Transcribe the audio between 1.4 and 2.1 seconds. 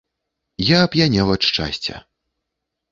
шчасця.